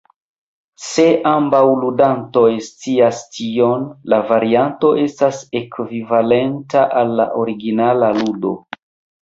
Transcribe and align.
Se 0.83 1.03
ambaŭ 1.31 1.59
ludantoj 1.81 2.45
scias 2.69 3.19
tion, 3.37 3.85
la 4.15 4.19
varianto 4.31 4.91
estas 5.05 5.45
ekvivalenta 5.63 6.89
al 7.03 7.17
la 7.21 7.31
originala 7.45 8.11
ludo. 8.25 8.59